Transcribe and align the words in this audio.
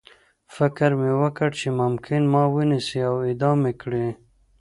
فکر 0.55 0.89
مې 0.99 1.11
وکړ 1.21 1.49
چې 1.59 1.67
ممکن 1.81 2.21
ما 2.33 2.43
ونیسي 2.53 2.99
او 3.09 3.15
اعدام 3.27 3.57
مې 3.63 3.73
کړي 3.81 4.07